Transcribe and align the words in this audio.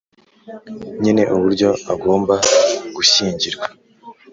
nyine 1.01 1.23
uburyo 1.35 1.69
agomba 1.93 2.35
gushyingirwa 2.95 3.67